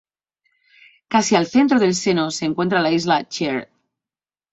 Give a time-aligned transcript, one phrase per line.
[1.15, 3.61] Casi al centro del seno se encuentra la isla Chair.